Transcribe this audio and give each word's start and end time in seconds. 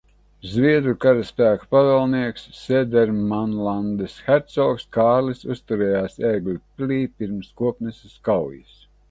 Zviedru 0.51 0.93
karaspēka 1.03 1.67
pavēlnieks 1.75 2.47
Sēdermanlandes 2.59 4.15
hercogs 4.31 4.87
Kārlis 4.99 5.45
uzturējās 5.57 6.19
Ērgļu 6.33 6.59
pilī 6.81 6.99
pirms 7.21 7.55
Kokneses 7.63 8.19
kaujas. 8.31 8.83